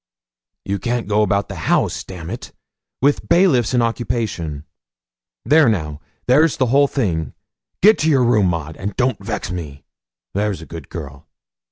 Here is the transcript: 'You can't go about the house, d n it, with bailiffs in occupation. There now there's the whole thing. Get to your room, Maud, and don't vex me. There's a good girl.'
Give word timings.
'You 0.65 0.79
can't 0.79 1.07
go 1.07 1.21
about 1.21 1.47
the 1.47 1.69
house, 1.69 2.03
d 2.03 2.15
n 2.15 2.31
it, 2.31 2.51
with 3.03 3.29
bailiffs 3.29 3.75
in 3.75 3.83
occupation. 3.83 4.65
There 5.45 5.69
now 5.69 6.01
there's 6.25 6.57
the 6.57 6.65
whole 6.73 6.87
thing. 6.87 7.35
Get 7.83 7.99
to 7.99 8.09
your 8.09 8.23
room, 8.23 8.47
Maud, 8.47 8.75
and 8.77 8.95
don't 8.95 9.23
vex 9.23 9.51
me. 9.51 9.85
There's 10.33 10.59
a 10.59 10.65
good 10.65 10.89
girl.' 10.89 11.27